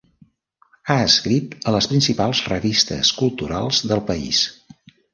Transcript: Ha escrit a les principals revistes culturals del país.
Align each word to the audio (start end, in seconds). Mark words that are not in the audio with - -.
Ha 0.93 0.95
escrit 1.09 1.53
a 1.69 1.75
les 1.77 1.89
principals 1.93 2.43
revistes 2.49 3.15
culturals 3.23 3.87
del 3.93 4.07
país. 4.13 4.47